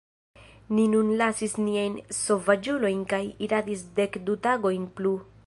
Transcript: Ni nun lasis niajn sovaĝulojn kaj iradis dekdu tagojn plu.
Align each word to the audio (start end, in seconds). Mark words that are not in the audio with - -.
Ni 0.77 0.85
nun 0.93 1.11
lasis 1.21 1.53
niajn 1.65 1.99
sovaĝulojn 2.21 3.05
kaj 3.13 3.23
iradis 3.49 3.87
dekdu 4.01 4.39
tagojn 4.49 4.91
plu. 4.99 5.17